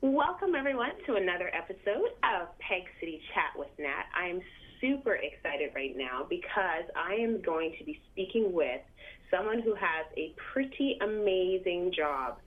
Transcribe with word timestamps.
Welcome, 0.00 0.54
everyone, 0.54 0.92
to 1.06 1.16
another 1.16 1.50
episode 1.52 2.10
of 2.22 2.56
Peg 2.60 2.84
City 3.00 3.20
Chat 3.34 3.58
with 3.58 3.66
Nat. 3.80 4.04
I'm 4.14 4.40
super 4.80 5.16
excited 5.16 5.72
right 5.74 5.96
now 5.96 6.24
because 6.30 6.84
I 6.94 7.14
am 7.14 7.42
going 7.42 7.74
to 7.80 7.84
be 7.84 8.00
speaking 8.12 8.52
with 8.52 8.80
someone 9.28 9.60
who 9.60 9.74
has 9.74 10.06
a 10.16 10.32
pretty 10.52 10.98
amazing 11.02 11.92
job. 11.96 12.38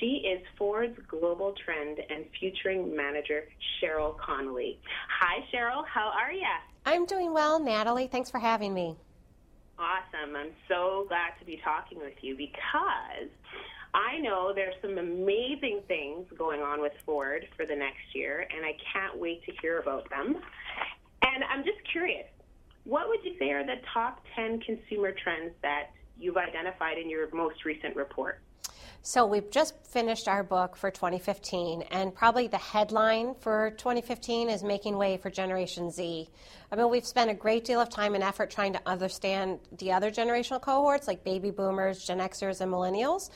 She 0.00 0.24
is 0.26 0.42
Ford's 0.56 0.98
Global 1.06 1.52
Trend 1.62 1.98
and 2.08 2.24
Futuring 2.40 2.96
Manager, 2.96 3.44
Sheryl 3.82 4.16
Connelly. 4.18 4.78
Hi, 5.20 5.44
Sheryl. 5.52 5.84
How 5.86 6.10
are 6.18 6.32
you? 6.32 6.46
I'm 6.86 7.04
doing 7.04 7.34
well, 7.34 7.60
Natalie. 7.60 8.06
Thanks 8.06 8.30
for 8.30 8.38
having 8.38 8.72
me. 8.72 8.96
Awesome. 9.78 10.36
I'm 10.36 10.52
so 10.68 11.04
glad 11.08 11.38
to 11.38 11.44
be 11.44 11.60
talking 11.62 11.98
with 11.98 12.14
you 12.22 12.34
because 12.34 13.28
I 13.94 14.18
know 14.18 14.52
there's 14.52 14.74
some 14.82 14.98
amazing 14.98 15.82
things 15.86 16.26
going 16.36 16.60
on 16.60 16.80
with 16.80 16.92
Ford 17.06 17.46
for 17.56 17.64
the 17.64 17.76
next 17.76 18.12
year, 18.12 18.46
and 18.54 18.66
I 18.66 18.76
can't 18.92 19.16
wait 19.16 19.44
to 19.44 19.52
hear 19.62 19.78
about 19.78 20.10
them. 20.10 20.36
And 21.22 21.44
I'm 21.44 21.64
just 21.64 21.78
curious, 21.90 22.26
what 22.82 23.08
would 23.08 23.24
you 23.24 23.36
say 23.38 23.50
are 23.52 23.64
the 23.64 23.80
top 23.92 24.20
10 24.34 24.60
consumer 24.60 25.12
trends 25.12 25.52
that 25.62 25.90
you've 26.18 26.36
identified 26.36 26.98
in 26.98 27.08
your 27.08 27.32
most 27.32 27.64
recent 27.64 27.94
report? 27.94 28.40
So 29.06 29.26
we've 29.26 29.50
just 29.50 29.74
finished 29.86 30.28
our 30.28 30.42
book 30.42 30.76
for 30.76 30.90
2015, 30.90 31.82
and 31.90 32.14
probably 32.14 32.48
the 32.48 32.56
headline 32.56 33.34
for 33.34 33.72
2015 33.76 34.48
is 34.48 34.64
Making 34.64 34.96
Way 34.96 35.18
for 35.18 35.28
Generation 35.28 35.90
Z. 35.90 36.30
I 36.72 36.76
mean, 36.76 36.88
we've 36.88 37.06
spent 37.06 37.30
a 37.30 37.34
great 37.34 37.66
deal 37.66 37.82
of 37.82 37.90
time 37.90 38.14
and 38.14 38.24
effort 38.24 38.50
trying 38.50 38.72
to 38.72 38.80
understand 38.86 39.60
the 39.76 39.92
other 39.92 40.10
generational 40.10 40.58
cohorts, 40.58 41.06
like 41.06 41.22
baby 41.22 41.50
boomers, 41.50 42.02
Gen 42.02 42.18
Xers, 42.18 42.62
and 42.62 42.72
millennials. 42.72 43.28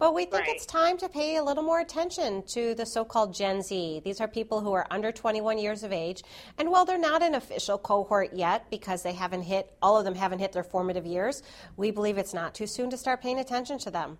But 0.00 0.14
we 0.14 0.24
think 0.24 0.46
right. 0.46 0.56
it's 0.56 0.64
time 0.64 0.96
to 0.96 1.10
pay 1.10 1.36
a 1.36 1.44
little 1.44 1.62
more 1.62 1.80
attention 1.80 2.42
to 2.54 2.74
the 2.74 2.86
so 2.86 3.04
called 3.04 3.34
Gen 3.34 3.60
Z. 3.60 4.00
These 4.02 4.18
are 4.22 4.26
people 4.26 4.62
who 4.62 4.72
are 4.72 4.86
under 4.90 5.12
21 5.12 5.58
years 5.58 5.82
of 5.82 5.92
age. 5.92 6.22
And 6.56 6.70
while 6.70 6.86
they're 6.86 6.98
not 6.98 7.22
an 7.22 7.34
official 7.34 7.76
cohort 7.76 8.32
yet 8.32 8.70
because 8.70 9.02
they 9.02 9.12
haven't 9.12 9.42
hit, 9.42 9.70
all 9.82 9.98
of 9.98 10.06
them 10.06 10.14
haven't 10.14 10.38
hit 10.38 10.52
their 10.52 10.64
formative 10.64 11.04
years, 11.04 11.42
we 11.76 11.90
believe 11.90 12.16
it's 12.16 12.32
not 12.32 12.54
too 12.54 12.66
soon 12.66 12.88
to 12.88 12.96
start 12.96 13.20
paying 13.20 13.40
attention 13.40 13.78
to 13.80 13.90
them. 13.90 14.16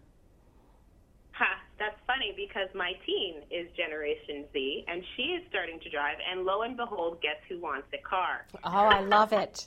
Ha, 1.32 1.48
that's 1.78 1.98
funny 2.06 2.34
because 2.36 2.68
my 2.74 2.92
teen 3.06 3.36
is 3.50 3.66
Generation 3.74 4.44
Z 4.52 4.84
and 4.86 5.02
she 5.16 5.22
is 5.32 5.42
starting 5.48 5.80
to 5.80 5.88
drive, 5.88 6.18
and 6.30 6.44
lo 6.44 6.60
and 6.60 6.76
behold, 6.76 7.22
guess 7.22 7.40
who 7.48 7.58
wants 7.58 7.88
a 7.94 8.02
car? 8.06 8.44
Oh, 8.64 8.68
I 8.70 9.00
love 9.00 9.32
it. 9.32 9.66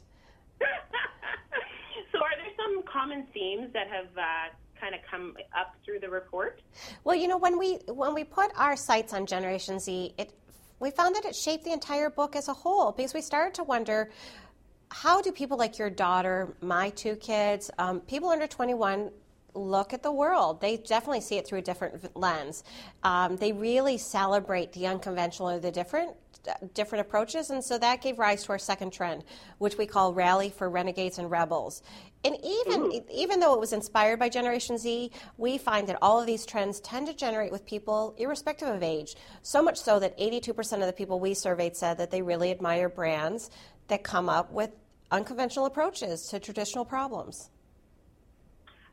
so, 2.11 2.19
are 2.19 2.37
there 2.37 2.53
some 2.55 2.83
common 2.83 3.25
themes 3.33 3.73
that 3.73 3.87
have 3.87 4.15
uh, 4.15 4.53
kind 4.83 4.95
of 4.95 5.01
come 5.09 5.35
up 5.57 5.75
through 5.85 5.99
the 5.99 6.09
report? 6.09 6.61
Well, 7.03 7.15
you 7.15 7.27
know, 7.27 7.37
when 7.37 7.57
we 7.57 7.79
when 7.87 8.13
we 8.13 8.23
put 8.23 8.51
our 8.57 8.75
sights 8.75 9.13
on 9.13 9.25
Generation 9.25 9.79
Z, 9.79 10.13
it 10.17 10.33
we 10.79 10.91
found 10.91 11.15
that 11.15 11.23
it 11.23 11.35
shaped 11.35 11.63
the 11.63 11.71
entire 11.71 12.09
book 12.09 12.35
as 12.35 12.49
a 12.49 12.53
whole 12.53 12.91
because 12.91 13.13
we 13.13 13.21
started 13.21 13.53
to 13.55 13.63
wonder 13.63 14.11
how 14.91 15.21
do 15.21 15.31
people 15.31 15.57
like 15.57 15.79
your 15.79 15.89
daughter, 15.89 16.55
my 16.61 16.89
two 16.89 17.15
kids, 17.15 17.71
um, 17.79 18.01
people 18.01 18.29
under 18.29 18.45
21 18.45 19.09
look 19.53 19.93
at 19.93 20.03
the 20.03 20.11
world. 20.11 20.61
They 20.61 20.77
definitely 20.77 21.21
see 21.21 21.37
it 21.37 21.47
through 21.47 21.59
a 21.59 21.61
different 21.61 22.15
lens. 22.15 22.63
Um, 23.03 23.37
they 23.37 23.51
really 23.51 23.97
celebrate 23.97 24.73
the 24.73 24.87
unconventional 24.87 25.49
or 25.49 25.59
the 25.59 25.71
different 25.71 26.15
different 26.73 27.07
approaches, 27.07 27.51
and 27.51 27.63
so 27.63 27.77
that 27.77 28.01
gave 28.01 28.19
rise 28.19 28.43
to 28.43 28.51
our 28.51 28.59
second 28.59 28.91
trend, 28.91 29.23
which 29.59 29.77
we 29.77 29.85
call 29.85 30.13
Rally 30.13 30.49
for 30.49 30.69
Renegades 30.69 31.17
and 31.17 31.31
Rebels. 31.31 31.81
And 32.25 32.35
even 32.43 32.81
Ooh. 32.81 33.01
even 33.11 33.39
though 33.39 33.53
it 33.53 33.59
was 33.59 33.73
inspired 33.73 34.19
by 34.19 34.29
Generation 34.29 34.77
Z, 34.77 35.11
we 35.37 35.57
find 35.57 35.87
that 35.87 35.97
all 36.01 36.19
of 36.19 36.25
these 36.25 36.45
trends 36.45 36.79
tend 36.81 37.07
to 37.07 37.13
generate 37.13 37.51
with 37.51 37.65
people 37.65 38.13
irrespective 38.17 38.67
of 38.67 38.83
age. 38.83 39.15
So 39.41 39.61
much 39.61 39.79
so 39.79 39.99
that 39.99 40.17
82% 40.17 40.73
of 40.73 40.85
the 40.85 40.93
people 40.93 41.19
we 41.19 41.33
surveyed 41.33 41.75
said 41.75 41.97
that 41.97 42.11
they 42.11 42.21
really 42.21 42.51
admire 42.51 42.89
brands 42.89 43.49
that 43.87 44.03
come 44.03 44.29
up 44.29 44.51
with 44.51 44.71
unconventional 45.11 45.65
approaches 45.65 46.27
to 46.27 46.39
traditional 46.39 46.85
problems. 46.85 47.49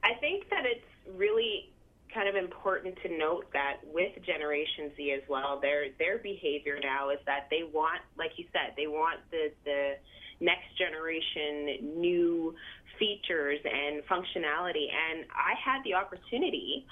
I 0.03 0.15
think 0.21 0.49
that 0.51 0.65
it's 0.65 0.87
really 1.17 1.73
kind 2.13 2.29
of 2.29 2.35
important 2.35 2.97
to 3.03 3.17
note 3.17 3.47
that 3.53 3.79
with 3.85 4.13
Generation 4.27 4.91
Z 4.97 5.13
as 5.13 5.29
well, 5.29 5.59
their 5.61 5.91
their 5.99 6.19
behavior 6.19 6.79
now 6.83 7.11
is 7.11 7.19
that 7.27 7.47
they 7.51 7.63
want, 7.63 8.01
like 8.19 8.33
you 8.37 8.47
said, 8.53 8.75
they 8.77 8.87
want 8.87 9.21
the 9.31 9.53
the 9.65 9.95
next 10.41 10.77
generation 10.79 12.01
new 12.01 12.55
features 12.99 13.61
and 13.65 14.03
functionality. 14.07 14.89
And 14.89 15.25
I 15.31 15.55
had 15.63 15.85
the 15.85 15.95
opportunity 15.95 16.87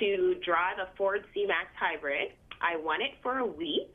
to 0.00 0.36
drive 0.44 0.78
a 0.78 0.88
Ford 0.96 1.24
C-Max 1.32 1.68
hybrid. 1.78 2.32
I 2.60 2.76
won 2.76 3.00
it 3.00 3.12
for 3.22 3.38
a 3.38 3.46
week. 3.46 3.92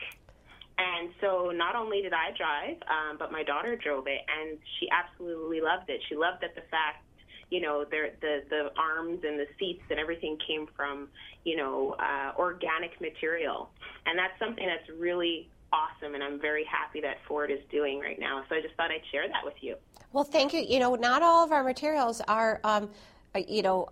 And 0.77 1.09
so 1.19 1.51
not 1.53 1.75
only 1.75 2.01
did 2.01 2.13
I 2.13 2.31
drive, 2.37 2.77
um, 2.87 3.17
but 3.19 3.31
my 3.33 3.43
daughter 3.43 3.75
drove 3.75 4.07
it, 4.07 4.21
and 4.31 4.57
she 4.79 4.87
absolutely 4.89 5.59
loved 5.59 5.89
it. 5.89 5.99
She 6.07 6.15
loved 6.15 6.41
that 6.41 6.55
the 6.55 6.63
fact 6.71 7.03
you 7.49 7.61
know, 7.61 7.85
the 7.85 8.11
the 8.49 8.71
arms 8.77 9.19
and 9.23 9.39
the 9.39 9.47
seats 9.57 9.83
and 9.89 9.99
everything 9.99 10.37
came 10.45 10.67
from, 10.75 11.07
you 11.43 11.57
know, 11.57 11.95
uh, 11.99 12.33
organic 12.37 12.99
material, 13.01 13.69
and 14.05 14.17
that's 14.17 14.37
something 14.39 14.65
that's 14.65 14.89
really 14.99 15.49
awesome, 15.71 16.15
and 16.15 16.23
I'm 16.23 16.39
very 16.39 16.63
happy 16.63 17.01
that 17.01 17.17
Ford 17.27 17.51
is 17.51 17.59
doing 17.71 17.99
right 17.99 18.19
now. 18.19 18.43
So 18.49 18.55
I 18.55 18.61
just 18.61 18.75
thought 18.75 18.91
I'd 18.91 19.01
share 19.11 19.27
that 19.27 19.43
with 19.43 19.55
you. 19.61 19.75
Well, 20.13 20.23
thank 20.23 20.53
you. 20.53 20.61
You 20.61 20.79
know, 20.79 20.95
not 20.95 21.21
all 21.21 21.43
of 21.43 21.51
our 21.51 21.63
materials 21.63 22.21
are, 22.27 22.59
um, 22.63 22.89
uh, 23.35 23.41
you 23.47 23.61
know, 23.61 23.89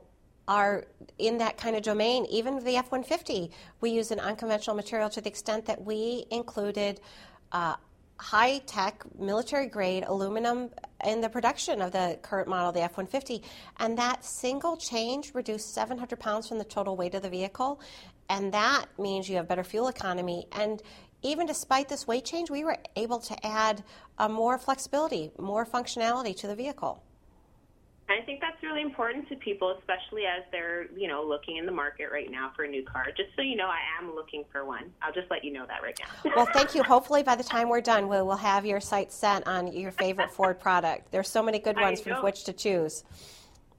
are 0.48 0.86
in 1.20 1.38
that 1.38 1.58
kind 1.58 1.76
of 1.76 1.84
domain. 1.84 2.26
Even 2.26 2.64
the 2.64 2.78
F 2.78 2.92
150, 2.92 3.52
we 3.82 3.92
use 3.92 4.12
an 4.12 4.20
unconventional 4.20 4.76
material 4.76 5.10
to 5.10 5.22
the 5.22 5.30
extent 5.30 5.66
that 5.66 5.84
we 5.84 6.26
included 6.32 7.02
uh, 7.52 7.76
high 8.18 8.60
tech, 8.60 9.04
military 9.20 9.68
grade 9.68 10.04
aluminum 10.08 10.70
in 11.06 11.22
the 11.22 11.30
production 11.30 11.82
of 11.82 11.92
the 11.92 12.18
current 12.22 12.48
model, 12.48 12.72
the 12.72 12.82
F 12.82 12.98
150. 12.98 13.42
And 13.78 13.98
that 13.98 14.24
single 14.24 14.78
change 14.78 15.32
reduced 15.34 15.74
700 15.74 16.20
pounds 16.20 16.48
from 16.48 16.58
the 16.58 16.64
total 16.64 16.96
weight 16.96 17.16
of 17.16 17.22
the 17.22 17.30
vehicle. 17.30 17.80
And 18.30 18.54
that 18.54 18.86
means 19.00 19.30
you 19.30 19.38
have 19.38 19.48
better 19.48 19.64
fuel 19.64 19.88
economy. 19.88 20.48
And 20.52 20.82
even 21.22 21.48
despite 21.48 21.88
this 21.90 22.08
weight 22.08 22.26
change, 22.26 22.50
we 22.50 22.64
were 22.64 22.78
able 22.96 23.20
to 23.20 23.46
add 23.46 23.84
uh, 24.18 24.28
more 24.28 24.58
flexibility, 24.58 25.32
more 25.40 25.66
functionality 25.66 26.36
to 26.38 26.48
the 26.48 26.56
vehicle. 26.56 27.04
I 28.10 28.22
think 28.22 28.40
that's 28.40 28.62
really 28.64 28.82
important 28.82 29.28
to 29.30 29.36
people, 29.36 29.76
especially 29.78 30.24
as 30.26 30.44
they're, 30.52 30.88
you 30.96 31.10
know, 31.10 31.24
looking 31.24 31.58
in 31.58 31.66
the 31.66 31.74
market 31.74 32.10
right 32.10 32.32
now 32.32 32.54
for 32.56 32.64
a 32.64 32.68
new 32.68 32.84
car. 32.84 33.08
Just 33.16 33.30
so 33.36 33.42
you 33.42 33.58
know, 33.58 33.68
I 33.68 33.80
am 34.00 34.16
looking 34.16 34.46
for 34.50 34.64
one. 34.64 34.92
I'll 35.02 35.12
just 35.12 35.30
let 35.30 35.44
you 35.44 35.52
know 35.52 35.66
that 35.68 35.84
right 35.84 36.00
now. 36.00 36.32
well, 36.36 36.48
thank 36.54 36.74
you. 36.74 36.84
Hopefully, 36.84 37.22
by 37.22 37.36
the 37.36 37.44
time 37.44 37.68
we're 37.68 37.82
done, 37.82 38.08
we 38.08 38.22
will 38.22 38.38
have 38.38 38.66
your 38.66 38.80
sights 38.80 39.14
set 39.14 39.46
on 39.46 39.74
your 39.74 39.92
favorite 39.92 40.32
Ford 40.32 40.58
product. 40.58 41.12
There's 41.12 41.28
so 41.28 41.44
many 41.44 41.60
good 41.60 41.76
ones 41.76 42.00
from 42.00 42.24
which 42.24 42.46
to 42.46 42.54
choose. 42.54 43.04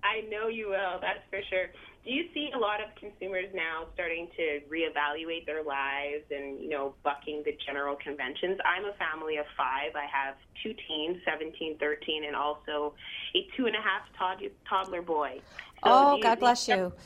I 0.04 0.20
know 0.30 0.48
you 0.48 0.68
will. 0.68 1.00
That's 1.00 1.20
for 1.30 1.40
sure 1.48 1.68
do 2.08 2.14
you 2.14 2.24
see 2.32 2.48
a 2.56 2.58
lot 2.58 2.80
of 2.80 2.88
consumers 2.96 3.52
now 3.54 3.84
starting 3.92 4.28
to 4.34 4.60
reevaluate 4.72 5.44
their 5.44 5.62
lives 5.62 6.24
and 6.30 6.58
you 6.58 6.70
know 6.70 6.94
bucking 7.04 7.42
the 7.44 7.52
general 7.66 7.96
conventions? 7.96 8.58
I'm 8.64 8.86
a 8.86 8.94
family 8.94 9.36
of 9.36 9.44
five. 9.58 9.92
I 9.94 10.06
have 10.08 10.36
two 10.62 10.72
teens 10.88 11.18
17 11.26 11.76
13 11.78 12.24
and 12.24 12.34
also 12.34 12.94
a 13.36 13.46
two 13.54 13.66
and 13.66 13.76
a 13.76 13.82
half 13.84 14.08
tod- 14.18 14.50
toddler 14.66 15.02
boy. 15.02 15.42
So 15.84 15.90
oh 15.92 16.16
you, 16.16 16.22
god 16.22 16.40
bless 16.40 16.66
you. 16.66 16.92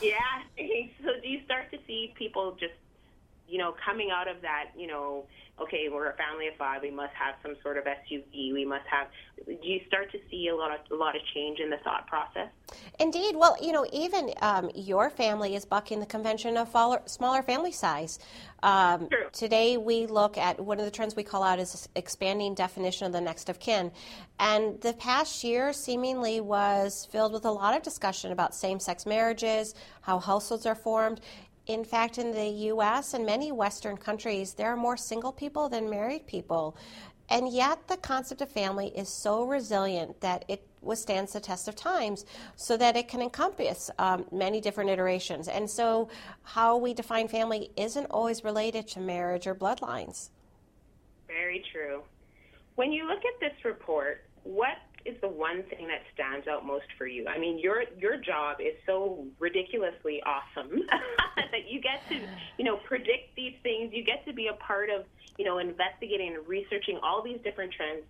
Yeah 0.00 0.16
so 1.04 1.20
do 1.22 1.28
you 1.28 1.44
start 1.44 1.70
to 1.70 1.78
see 1.86 2.14
people 2.16 2.56
just 2.58 2.72
you 3.48 3.58
know 3.58 3.74
coming 3.84 4.10
out 4.10 4.28
of 4.28 4.42
that 4.42 4.70
you 4.76 4.86
know 4.86 5.26
okay, 5.60 5.88
we're 5.90 6.10
a 6.10 6.16
family 6.16 6.48
of 6.48 6.54
five. 6.56 6.82
We 6.82 6.90
must 6.90 7.14
have 7.14 7.34
some 7.42 7.56
sort 7.62 7.78
of 7.78 7.84
SUV. 7.84 8.52
We 8.52 8.64
must 8.64 8.86
have. 8.86 9.08
Do 9.46 9.56
you 9.62 9.80
start 9.86 10.10
to 10.12 10.18
see 10.30 10.48
a 10.48 10.56
lot 10.56 10.70
of 10.70 10.80
a 10.90 10.94
lot 10.94 11.16
of 11.16 11.22
change 11.34 11.60
in 11.60 11.70
the 11.70 11.78
thought 11.78 12.06
process? 12.06 12.48
Indeed. 12.98 13.36
Well, 13.36 13.56
you 13.60 13.72
know, 13.72 13.86
even 13.92 14.32
um, 14.42 14.70
your 14.74 15.10
family 15.10 15.54
is 15.54 15.64
bucking 15.64 16.00
the 16.00 16.06
convention 16.06 16.56
of 16.56 16.68
smaller 17.06 17.42
family 17.42 17.72
size. 17.72 18.18
Um, 18.62 19.08
True. 19.08 19.26
Today, 19.32 19.76
we 19.76 20.06
look 20.06 20.36
at 20.36 20.58
one 20.58 20.78
of 20.78 20.84
the 20.84 20.90
trends 20.90 21.14
we 21.14 21.22
call 21.22 21.42
out 21.42 21.58
is 21.58 21.88
expanding 21.94 22.54
definition 22.54 23.06
of 23.06 23.12
the 23.12 23.20
next 23.20 23.48
of 23.48 23.60
kin, 23.60 23.92
and 24.40 24.80
the 24.80 24.92
past 24.94 25.44
year 25.44 25.72
seemingly 25.72 26.40
was 26.40 27.06
filled 27.10 27.32
with 27.32 27.44
a 27.44 27.50
lot 27.50 27.76
of 27.76 27.82
discussion 27.82 28.32
about 28.32 28.54
same-sex 28.54 29.06
marriages, 29.06 29.74
how 30.00 30.18
households 30.18 30.66
are 30.66 30.74
formed, 30.74 31.20
in 31.66 31.84
fact, 31.84 32.18
in 32.18 32.32
the 32.32 32.48
US 32.72 33.14
and 33.14 33.26
many 33.26 33.52
Western 33.52 33.96
countries, 33.96 34.54
there 34.54 34.68
are 34.68 34.76
more 34.76 34.96
single 34.96 35.32
people 35.32 35.68
than 35.68 35.90
married 35.90 36.26
people. 36.26 36.76
And 37.28 37.52
yet, 37.52 37.88
the 37.88 37.96
concept 37.96 38.40
of 38.40 38.48
family 38.48 38.92
is 38.96 39.08
so 39.08 39.42
resilient 39.44 40.20
that 40.20 40.44
it 40.46 40.64
withstands 40.80 41.32
the 41.32 41.40
test 41.40 41.66
of 41.66 41.74
times 41.74 42.24
so 42.54 42.76
that 42.76 42.96
it 42.96 43.08
can 43.08 43.20
encompass 43.20 43.90
um, 43.98 44.26
many 44.30 44.60
different 44.60 44.90
iterations. 44.90 45.48
And 45.48 45.68
so, 45.68 46.08
how 46.44 46.76
we 46.76 46.94
define 46.94 47.26
family 47.26 47.70
isn't 47.76 48.06
always 48.06 48.44
related 48.44 48.86
to 48.88 49.00
marriage 49.00 49.48
or 49.48 49.56
bloodlines. 49.56 50.30
Very 51.26 51.64
true. 51.72 52.02
When 52.76 52.92
you 52.92 53.08
look 53.08 53.24
at 53.24 53.40
this 53.40 53.64
report, 53.64 54.24
what 54.44 54.78
is 55.04 55.16
the 55.20 55.28
one 55.28 55.62
thing 55.64 55.86
that 55.88 56.02
stands 56.14 56.46
out 56.46 56.64
most 56.64 56.86
for 56.98 57.06
you? 57.06 57.26
I 57.26 57.38
mean, 57.38 57.58
your 57.58 57.84
your 57.98 58.16
job 58.16 58.58
is 58.60 58.74
so 58.86 59.26
ridiculously 59.38 60.22
awesome 60.24 60.82
that 61.56 61.70
you 61.70 61.80
get 61.80 62.06
to, 62.08 62.20
you 62.58 62.64
know, 62.64 62.76
predict 62.76 63.34
these 63.34 63.54
things. 63.62 63.92
You 63.92 64.04
get 64.04 64.24
to 64.26 64.32
be 64.32 64.48
a 64.48 64.52
part 64.54 64.90
of, 64.90 65.04
you 65.38 65.44
know, 65.44 65.58
investigating 65.58 66.34
and 66.34 66.46
researching 66.46 66.98
all 67.02 67.22
these 67.22 67.38
different 67.42 67.72
trends. 67.72 68.04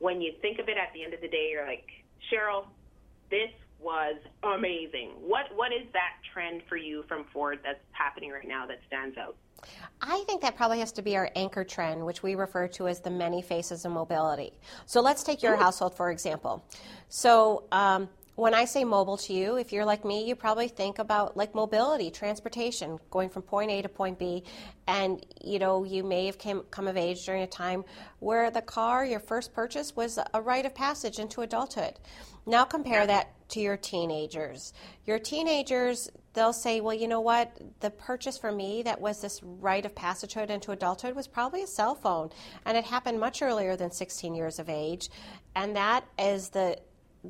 When 0.00 0.20
you 0.20 0.32
think 0.42 0.58
of 0.58 0.68
it 0.68 0.76
at 0.76 0.92
the 0.94 1.04
end 1.04 1.14
of 1.14 1.20
the 1.20 1.28
day, 1.28 1.50
you're 1.52 1.66
like, 1.66 1.86
Sheryl, 2.30 2.66
this 3.30 3.50
was 3.80 4.16
amazing. 4.42 5.10
What 5.20 5.46
what 5.54 5.72
is 5.72 5.86
that 5.92 6.14
trend 6.32 6.62
for 6.68 6.76
you 6.76 7.04
from 7.06 7.24
Ford 7.32 7.60
that's 7.64 7.78
happening 7.92 8.30
right 8.30 8.46
now 8.46 8.66
that 8.66 8.80
stands 8.86 9.16
out? 9.16 9.36
I 10.00 10.22
think 10.26 10.40
that 10.42 10.56
probably 10.56 10.78
has 10.78 10.92
to 10.92 11.02
be 11.02 11.16
our 11.16 11.30
anchor 11.34 11.64
trend, 11.64 12.04
which 12.04 12.22
we 12.22 12.36
refer 12.36 12.68
to 12.68 12.86
as 12.86 13.00
the 13.00 13.10
many 13.10 13.42
faces 13.42 13.84
of 13.84 13.90
mobility. 13.90 14.52
So 14.86 15.00
let's 15.00 15.24
take 15.24 15.42
your 15.42 15.56
household, 15.56 15.96
for 15.96 16.12
example. 16.12 16.64
So 17.08 17.64
um, 17.72 18.08
when 18.38 18.54
I 18.54 18.66
say 18.66 18.84
mobile 18.84 19.16
to 19.16 19.32
you, 19.32 19.56
if 19.56 19.72
you're 19.72 19.84
like 19.84 20.04
me, 20.04 20.24
you 20.24 20.36
probably 20.36 20.68
think 20.68 21.00
about 21.00 21.36
like 21.36 21.56
mobility, 21.56 22.08
transportation, 22.08 23.00
going 23.10 23.30
from 23.30 23.42
point 23.42 23.68
A 23.72 23.82
to 23.82 23.88
point 23.88 24.16
B. 24.16 24.44
And, 24.86 25.26
you 25.42 25.58
know, 25.58 25.82
you 25.82 26.04
may 26.04 26.26
have 26.26 26.38
came, 26.38 26.60
come 26.70 26.86
of 26.86 26.96
age 26.96 27.26
during 27.26 27.42
a 27.42 27.48
time 27.48 27.84
where 28.20 28.48
the 28.52 28.62
car, 28.62 29.04
your 29.04 29.18
first 29.18 29.52
purchase, 29.52 29.96
was 29.96 30.20
a 30.32 30.40
rite 30.40 30.66
of 30.66 30.72
passage 30.72 31.18
into 31.18 31.40
adulthood. 31.40 31.94
Now 32.46 32.64
compare 32.64 33.08
that 33.08 33.34
to 33.48 33.60
your 33.60 33.76
teenagers. 33.76 34.72
Your 35.04 35.18
teenagers, 35.18 36.08
they'll 36.32 36.52
say, 36.52 36.80
well, 36.80 36.94
you 36.94 37.08
know 37.08 37.20
what? 37.20 37.50
The 37.80 37.90
purchase 37.90 38.38
for 38.38 38.52
me 38.52 38.82
that 38.82 39.00
was 39.00 39.20
this 39.20 39.40
rite 39.42 39.84
of 39.84 39.96
passagehood 39.96 40.48
into 40.48 40.70
adulthood 40.70 41.16
was 41.16 41.26
probably 41.26 41.64
a 41.64 41.66
cell 41.66 41.96
phone. 41.96 42.30
And 42.64 42.78
it 42.78 42.84
happened 42.84 43.18
much 43.18 43.42
earlier 43.42 43.74
than 43.74 43.90
16 43.90 44.36
years 44.36 44.60
of 44.60 44.68
age. 44.68 45.10
And 45.56 45.74
that 45.74 46.04
is 46.16 46.50
the 46.50 46.78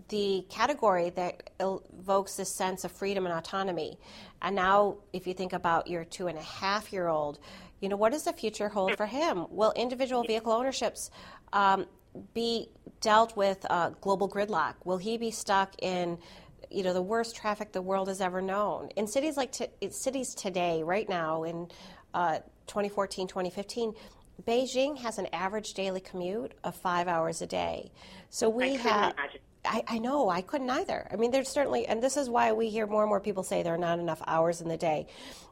the 0.08 0.44
category 0.48 1.10
that 1.10 1.50
evokes 1.60 2.36
this 2.36 2.54
sense 2.54 2.84
of 2.84 2.92
freedom 2.92 3.26
and 3.26 3.34
autonomy. 3.34 3.98
And 4.42 4.56
now, 4.56 4.98
if 5.12 5.26
you 5.26 5.34
think 5.34 5.52
about 5.52 5.86
your 5.86 6.04
two 6.04 6.28
and 6.28 6.38
a 6.38 6.42
half 6.42 6.92
year 6.92 7.08
old, 7.08 7.38
you 7.80 7.88
know, 7.88 7.96
what 7.96 8.12
does 8.12 8.24
the 8.24 8.32
future 8.32 8.68
hold 8.68 8.96
for 8.96 9.06
him? 9.06 9.46
Will 9.50 9.72
individual 9.76 10.22
vehicle 10.22 10.52
ownerships 10.52 11.10
um, 11.52 11.86
be 12.34 12.68
dealt 13.00 13.36
with 13.36 13.64
uh, 13.70 13.90
global 14.00 14.28
gridlock? 14.28 14.74
Will 14.84 14.98
he 14.98 15.16
be 15.16 15.30
stuck 15.30 15.74
in 15.80 16.18
you 16.70 16.82
know 16.82 16.92
the 16.92 17.02
worst 17.02 17.34
traffic 17.34 17.72
the 17.72 17.82
world 17.82 18.08
has 18.08 18.20
ever 18.20 18.42
known 18.42 18.88
in 18.96 19.06
cities 19.06 19.36
like 19.36 19.52
t- 19.52 19.68
cities 19.90 20.34
today 20.34 20.82
right 20.82 21.08
now 21.08 21.44
in 21.44 21.66
uh, 22.14 22.38
2014 22.66 23.26
2015 23.26 23.94
beijing 24.46 24.98
has 24.98 25.18
an 25.18 25.26
average 25.32 25.72
daily 25.72 26.00
commute 26.00 26.52
of 26.64 26.74
five 26.76 27.08
hours 27.08 27.40
a 27.40 27.46
day 27.46 27.90
so 28.28 28.48
we 28.48 28.74
have 28.74 29.12
imagine. 29.12 29.40
I, 29.68 29.84
I, 29.86 29.98
know 29.98 30.30
I 30.30 30.40
couldn't 30.40 30.70
either. 30.70 31.06
I 31.12 31.16
mean, 31.16 31.30
there's 31.30 31.48
certainly, 31.48 31.86
and 31.86 32.02
this 32.02 32.16
is 32.16 32.30
why 32.30 32.52
we 32.52 32.70
hear 32.70 32.86
more 32.86 33.02
and 33.02 33.08
more 33.08 33.20
people 33.20 33.42
say 33.42 33.62
there 33.62 33.74
are 33.74 33.78
not 33.78 33.98
enough 33.98 34.22
hours 34.26 34.60
in 34.60 34.68
the 34.68 34.76
day. 34.76 35.06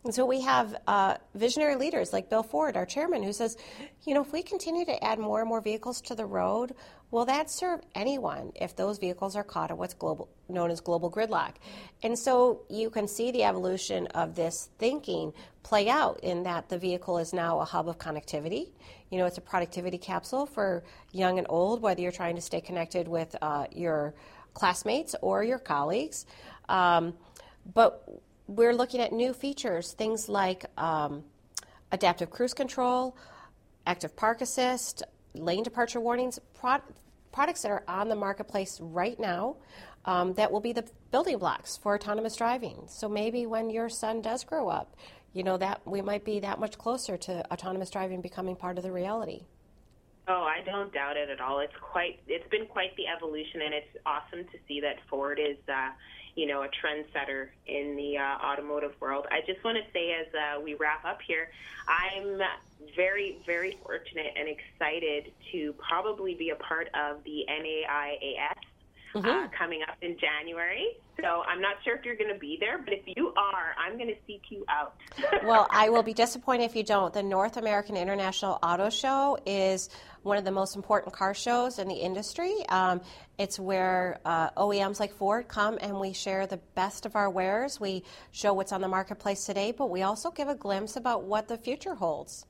And 0.05 0.15
so 0.15 0.25
we 0.25 0.41
have 0.41 0.75
uh, 0.87 1.17
visionary 1.35 1.77
leaders 1.77 2.13
like 2.13 2.31
Bill 2.31 2.43
Ford, 2.43 2.77
our 2.77 2.87
chairman, 2.87 3.23
who 3.23 3.33
says, 3.33 3.57
you 4.05 4.15
know, 4.15 4.23
if 4.23 4.33
we 4.33 4.43
continue 4.43 4.85
to 4.87 5.05
add 5.05 5.19
more 5.19 5.41
and 5.41 5.49
more 5.49 5.61
vehicles 5.61 6.01
to 6.03 6.15
the 6.15 6.25
road, 6.25 6.75
will 7.11 7.27
that 7.27 7.51
serve 7.51 7.81
anyone 7.95 8.53
if 8.55 8.75
those 8.75 8.99
vehicles 8.99 9.37
are 9.37 9.45
caught 9.45 9.71
at 9.71 9.77
what's 9.79 9.95
global, 9.95 10.29
known 10.49 10.71
as 10.71 10.81
global 10.81 11.11
gridlock? 11.11 11.55
And 12.03 12.19
so 12.19 12.63
you 12.71 12.89
can 12.89 13.09
see 13.09 13.31
the 13.31 13.45
evolution 13.45 14.07
of 14.09 14.35
this 14.35 14.71
thinking 14.79 15.33
play 15.63 15.89
out 15.89 16.21
in 16.23 16.45
that 16.45 16.69
the 16.69 16.79
vehicle 16.79 17.19
is 17.19 17.33
now 17.33 17.61
a 17.61 17.65
hub 17.65 17.89
of 17.89 17.99
connectivity. 17.99 18.71
You 19.11 19.19
know, 19.19 19.27
it's 19.27 19.39
a 19.39 19.43
productivity 19.43 19.99
capsule 19.99 20.47
for 20.47 20.83
young 21.13 21.39
and 21.39 21.47
old, 21.49 21.81
whether 21.81 22.01
you're 22.01 22.13
trying 22.13 22.37
to 22.37 22.43
stay 22.43 22.61
connected 22.61 23.07
with 23.07 23.35
uh, 23.41 23.67
your 23.73 24.15
classmates 24.55 25.15
or 25.23 25.45
your 25.45 25.59
colleagues. 25.59 26.27
Um, 26.69 27.15
but 27.75 28.09
we're 28.49 28.75
looking 28.75 29.01
at 29.01 29.13
new 29.13 29.33
features, 29.33 29.93
things 29.93 30.29
like 30.29 30.65
um, 30.79 31.25
adaptive 31.93 32.31
cruise 32.31 32.55
control, 32.55 33.17
active 33.87 34.17
park 34.17 34.41
assist, 34.41 35.03
lane 35.35 35.63
departure 35.63 36.01
warnings, 36.01 36.39
pro- 36.55 36.81
products 37.33 37.63
that 37.63 37.71
are 37.71 37.85
on 37.87 38.09
the 38.09 38.17
marketplace 38.17 38.81
right 38.81 39.19
now 39.21 39.57
um, 40.07 40.35
that 40.35 40.51
will 40.51 40.61
be 40.61 40.73
the 40.73 40.85
building 41.11 41.39
blocks 41.39 41.77
for 41.77 41.95
autonomous 41.95 42.37
driving. 42.37 42.85
So 42.87 43.09
maybe 43.09 43.47
when 43.47 43.71
your 43.71 43.89
son 43.89 44.23
does 44.23 44.45
grow 44.45 44.69
up, 44.69 44.97
you 45.33 45.43
know 45.43 45.57
that 45.57 45.81
we 45.85 46.01
might 46.03 46.25
be 46.25 46.41
that 46.41 46.59
much 46.59 46.79
closer 46.79 47.17
to 47.17 47.53
autonomous 47.53 47.91
driving 47.91 48.21
becoming 48.21 48.57
part 48.57 48.79
of 48.79 48.85
the 48.85 48.93
reality. 48.93 49.43
Oh, 50.29 50.43
I 50.43 50.63
don't 50.65 50.93
doubt 50.93 51.17
it 51.17 51.31
at 51.31 51.41
all. 51.41 51.61
It's 51.61 51.77
quite 51.81 52.21
it's 52.27 52.49
been 52.49 52.67
quite 52.67 52.97
the 52.97 53.07
evolution 53.07 53.63
and 53.63 53.75
it's 53.75 53.97
awesome 54.05 54.45
to 54.45 54.59
see 54.67 54.81
that 54.81 54.97
Ford 55.09 55.39
is 55.39 55.57
uh, 55.69 55.91
you 56.37 56.47
know, 56.47 56.63
a 56.63 56.69
trendsetter 56.69 57.49
in 57.67 57.97
the 57.97 58.19
uh, 58.19 58.47
automotive 58.47 58.93
world. 59.01 59.27
I 59.31 59.41
just 59.47 59.65
want 59.65 59.79
to 59.79 59.93
say 59.93 60.13
as 60.13 60.27
uh, 60.35 60.61
we 60.61 60.75
wrap 60.75 61.05
up 61.05 61.19
here, 61.27 61.49
I'm 61.89 62.39
very, 62.95 63.39
very 63.47 63.79
fortunate 63.83 64.35
and 64.37 64.47
excited 64.47 65.33
to 65.53 65.73
probably 65.75 66.35
be 66.35 66.51
a 66.51 66.57
part 66.57 66.89
of 66.95 67.25
the 67.25 67.47
NAIAS 67.49 68.61
mm-hmm. 69.17 69.29
uh, 69.29 69.49
coming 69.57 69.83
up 69.89 69.97
in 70.03 70.17
January. 70.19 70.97
So 71.21 71.43
I'm 71.49 71.61
not 71.61 71.77
sure 71.83 71.97
if 71.97 72.05
you're 72.05 72.17
going 72.17 72.33
to 72.33 72.39
be 72.39 72.59
there, 72.61 72.79
but 72.79 72.93
if 72.93 73.03
you 73.07 73.33
are, 73.37 73.75
I'm 73.79 73.97
going 73.97 74.09
to 74.09 74.17
seek 74.27 74.43
you 74.51 74.65
out. 74.69 74.97
well, 75.45 75.67
I 75.71 75.89
will 75.89 76.03
be 76.03 76.13
disappointed 76.13 76.65
if 76.65 76.77
you 76.77 76.83
don't. 76.83 77.13
The 77.13 77.23
North 77.23 77.57
American 77.57 77.97
International 77.97 78.59
Auto 78.63 78.91
Show 78.91 79.39
is 79.47 79.89
one 80.23 80.37
of 80.37 80.45
the 80.45 80.51
most 80.51 80.77
important 80.77 81.15
car 81.15 81.33
shows 81.33 81.79
in 81.79 81.89
the 81.89 81.95
industry. 81.95 82.55
Um, 82.69 83.01
it's 83.39 83.59
where 83.59 84.21
uh, 84.25 84.51
OEMs 84.51 85.01
like 85.01 85.15
Ford 85.15 85.49
come 85.49 85.79
and 85.81 85.99
we 85.99 86.13
share 86.13 86.47
the 86.47 86.59
best 86.75 87.07
of 87.07 87.17
our 87.17 87.31
wares. 87.31 87.81
We 87.81 88.03
show 88.33 88.53
what's 88.53 88.73
on 88.73 88.81
the 88.81 88.89
marketplace 88.89 89.47
today, 89.47 89.73
but 89.73 89.89
we 89.89 90.03
also 90.03 90.31
give 90.31 90.49
a 90.49 90.55
glimpse 90.55 90.97
about 90.97 91.25
what 91.25 91.49
the 91.49 91.57
future 91.57 91.95
holds. 91.95 92.45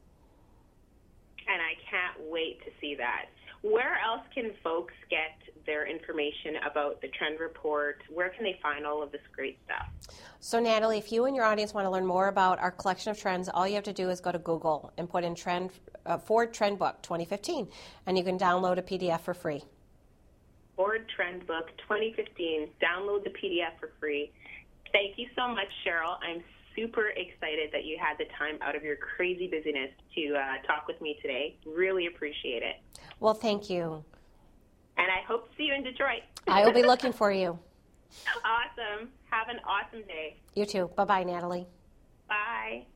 And 1.49 1.63
I 1.63 1.75
can't 1.89 2.29
wait 2.31 2.65
to 2.65 2.71
see 2.81 2.97
that. 2.97 3.27
Where 3.63 3.99
else 4.05 4.23
can 4.35 4.53
folks 4.63 4.95
get 5.09 5.46
their 5.67 5.87
information 5.87 6.57
about 6.71 7.01
the 7.03 7.09
trend 7.09 7.41
report? 7.41 8.03
Where 8.09 8.31
can 8.31 8.45
they 8.45 8.59
find 8.63 8.87
all 8.87 9.03
of 9.03 9.13
this 9.13 9.21
great 9.35 9.59
stuff? 9.65 9.87
So, 10.41 10.61
Natalie, 10.61 10.99
if 10.99 11.13
you 11.13 11.25
and 11.25 11.35
your 11.35 11.45
audience 11.45 11.75
want 11.75 11.87
to 11.87 11.91
learn 11.91 12.07
more 12.07 12.29
about 12.29 12.59
our 12.59 12.71
collection 12.71 13.11
of 13.11 13.19
trends, 13.19 13.49
all 13.49 13.67
you 13.67 13.75
have 13.75 13.85
to 13.85 13.93
do 13.93 14.11
is 14.11 14.21
go 14.21 14.33
to 14.33 14.39
Google 14.39 14.93
and 14.97 15.09
put 15.09 15.25
in 15.25 15.35
trend 15.35 15.71
uh, 16.07 16.19
Ford 16.19 16.55
Trend 16.55 16.79
Book 16.79 17.03
2015, 17.03 17.69
and 18.07 18.17
you 18.17 18.25
can 18.25 18.39
download 18.39 18.79
a 18.79 18.83
PDF 18.83 19.21
for 19.21 19.35
free. 19.35 19.63
Ford 20.77 21.07
Trend 21.15 21.47
Book 21.47 21.69
2015. 21.79 22.69
Download 22.83 23.25
the 23.25 23.31
PDF 23.31 23.79
for 23.81 23.91
free. 23.99 24.31
Thank 24.93 25.19
you 25.19 25.27
so 25.35 25.49
much, 25.49 25.69
Sheryl. 25.85 26.17
I'm 26.23 26.45
super 26.77 27.09
excited 27.09 27.71
that 27.73 27.85
you 27.85 27.99
had 27.99 28.19
the 28.19 28.27
time 28.39 28.59
out 28.61 28.77
of 28.77 28.85
your 28.85 28.97
crazy 28.97 29.49
busyness 29.49 29.91
to 30.15 30.35
uh, 30.35 30.67
talk 30.67 30.87
with 30.87 31.01
me 31.01 31.19
today. 31.23 31.57
Really 31.67 32.07
appreciate 32.07 32.63
it. 32.63 32.77
Well, 33.19 33.35
thank 33.35 33.71
you. 33.71 34.05
And 34.97 35.07
I 35.11 35.23
hope 35.27 35.51
to 35.51 35.57
see 35.57 35.65
you 35.65 35.75
in 35.75 35.83
Detroit. 35.83 36.23
I 36.47 36.65
will 36.65 36.73
be 36.73 36.83
looking 36.83 37.13
for 37.13 37.31
you. 37.33 37.59
Awesome. 38.45 39.11
Have 39.31 39.49
an 39.49 39.59
awesome 39.67 40.03
day. 40.07 40.37
You 40.55 40.65
too. 40.65 40.91
Bye 40.97 41.05
bye, 41.05 41.25
Natalie. 41.25 41.67
Bye. 42.29 42.87